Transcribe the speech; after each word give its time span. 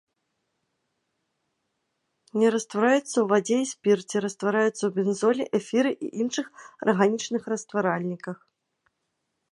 Не 2.43 2.47
раствараецца 2.55 3.03
ў 3.21 3.25
вадзе 3.33 3.57
і 3.65 3.69
спірце, 3.73 4.15
раствараецца 4.25 4.79
ў 4.85 4.91
бензоле, 4.97 5.43
эфіры 5.61 5.91
і 6.09 6.13
іншых 6.25 6.45
арганічных 6.87 7.41
растваральніках. 7.55 8.37